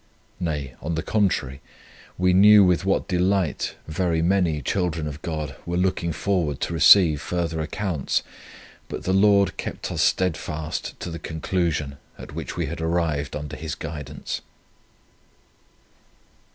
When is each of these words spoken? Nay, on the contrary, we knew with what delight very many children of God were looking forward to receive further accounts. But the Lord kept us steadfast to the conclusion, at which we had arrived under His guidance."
Nay, 0.39 0.73
on 0.81 0.95
the 0.95 1.03
contrary, 1.03 1.61
we 2.17 2.33
knew 2.33 2.63
with 2.65 2.85
what 2.85 3.07
delight 3.07 3.75
very 3.87 4.23
many 4.23 4.59
children 4.63 5.05
of 5.07 5.21
God 5.21 5.55
were 5.63 5.77
looking 5.77 6.11
forward 6.11 6.59
to 6.61 6.73
receive 6.73 7.21
further 7.21 7.61
accounts. 7.61 8.23
But 8.87 9.03
the 9.03 9.13
Lord 9.13 9.57
kept 9.57 9.91
us 9.91 10.01
steadfast 10.01 10.99
to 11.01 11.11
the 11.11 11.19
conclusion, 11.19 11.99
at 12.17 12.33
which 12.33 12.57
we 12.57 12.65
had 12.65 12.81
arrived 12.81 13.35
under 13.35 13.55
His 13.55 13.75
guidance." 13.75 14.41